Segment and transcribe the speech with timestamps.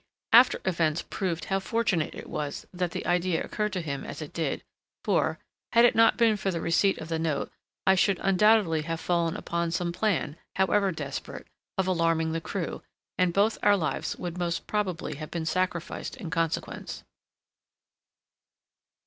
[0.33, 4.33] After events proved how fortunate it was that the idea occurred to him as it
[4.33, 4.63] did;
[5.05, 5.37] for,
[5.73, 7.51] had it not been for the receipt of the note,
[7.85, 11.45] I should undoubtedly have fallen upon some plan, however desperate,
[11.77, 12.81] of alarming the crew,
[13.19, 17.03] and both our lives would most probably have been sacrificed in consequence.